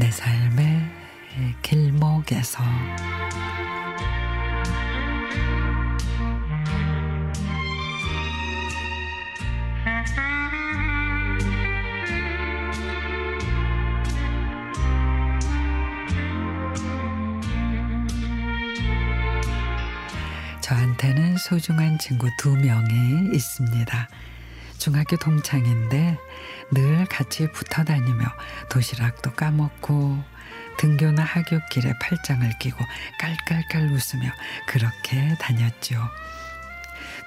[0.00, 0.80] 내 삶의
[1.60, 2.64] 길목에서
[20.62, 24.08] 저한테는 소중한 친구 두 명이 있습니다.
[24.80, 26.18] 중학교 동창인데
[26.70, 28.24] 늘 같이 붙어 다니며
[28.70, 30.24] 도시락도 까먹고
[30.78, 32.78] 등교나 하굣길에 팔짱을 끼고
[33.20, 34.32] 깔깔깔 웃으며
[34.66, 36.02] 그렇게 다녔죠.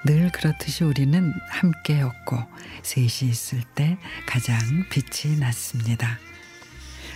[0.04, 2.42] 늘 그렇듯이 우리는 함께였고
[2.82, 4.58] 셋이 있을 때 가장
[4.90, 6.18] 빛이 났습니다.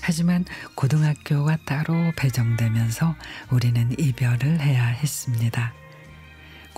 [0.01, 0.45] 하지만
[0.77, 3.17] 고등학교가 따로 배정되면서
[3.51, 5.75] 우리는 이별을 해야 했습니다.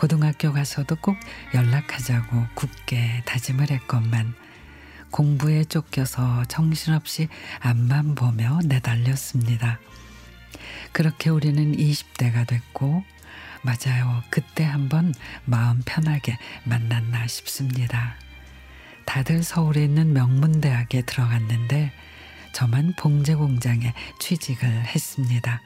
[0.01, 1.19] 고등학교 가서도 꼭
[1.53, 4.33] 연락하자고 굳게 다짐을 했건만
[5.11, 9.79] 공부에 쫓겨서 정신없이 앞만 보며 내달렸습니다.
[10.93, 13.05] 그렇게 우리는 20대가 됐고
[13.61, 14.23] 맞아요.
[14.31, 18.15] 그때 한번 마음 편하게 만났나 싶습니다.
[19.05, 21.93] 다들 서울에 있는 명문대학에 들어갔는데
[22.53, 25.61] 저만 봉제공장에 취직을 했습니다.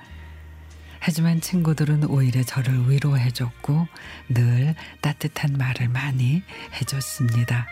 [1.06, 3.88] 하지만 친구들은 오히려 저를 위로해줬고
[4.30, 6.42] 늘 따뜻한 말을 많이
[6.80, 7.66] 해줬습니다.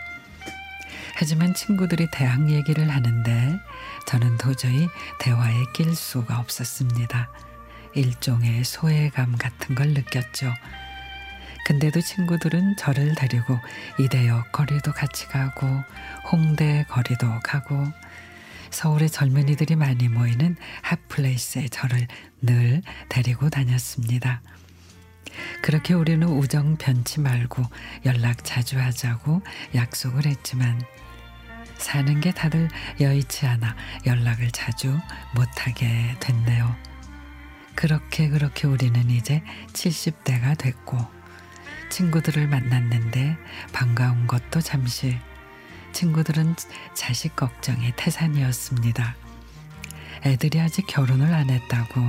[1.15, 3.59] 하지만 친구들이 대학 얘기를 하는데
[4.05, 4.87] 저는 도저히
[5.19, 7.31] 대화에 낄 수가 없었습니다.
[7.95, 10.53] 일종의 소외감 같은 걸 느꼈죠.
[11.65, 13.57] 근데도 친구들은 저를 데리고
[13.97, 15.65] 이대역 거리도 같이 가고
[16.31, 17.83] 홍대 거리도 가고
[18.73, 22.07] 서울의 젊은이들이 많이 모이는 핫플레이스에 저를
[22.41, 24.41] 늘 데리고 다녔습니다.
[25.61, 27.63] 그렇게 우리는 우정 변치 말고
[28.05, 29.41] 연락 자주 하자고
[29.75, 30.81] 약속을 했지만
[31.77, 32.67] 사는 게 다들
[32.99, 33.75] 여의치 않아
[34.05, 34.97] 연락을 자주
[35.35, 36.75] 못하게 됐네요.
[37.75, 39.43] 그렇게 그렇게 우리는 이제
[39.73, 40.97] 70대가 됐고
[41.89, 43.37] 친구들을 만났는데
[43.71, 45.19] 반가운 것도 잠시
[45.93, 46.55] 친구들은
[46.93, 49.15] 자식 걱정이 태산이었습니다.
[50.25, 52.01] 애들이 아직 결혼을 안 했다고.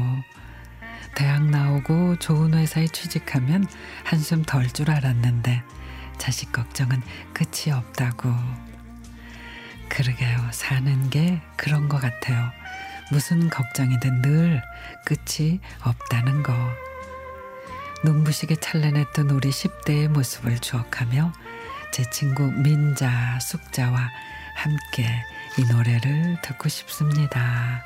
[1.15, 3.67] 대학 나오고 좋은 회사에 취직하면
[4.03, 5.63] 한숨 덜 줄 알았는데
[6.19, 7.03] 자식 걱정은
[7.33, 8.35] 끝이 없다고.
[9.89, 10.49] 그러게요.
[10.51, 12.51] 사는 게 그런 것 같아요.
[13.13, 14.63] 무슨 걱정이든 늘
[15.05, 16.53] 끝이 없다는 거.
[18.03, 21.33] 눈부시게 찬란했던 우리 10대의 모습을 추억하며
[21.95, 24.11] 제 친구 민자, 숙자와
[24.57, 25.07] 함께
[25.57, 27.85] 이 노래를 듣고 싶습니다.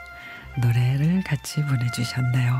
[0.63, 2.57] 노래를 같이 보내주셨네요.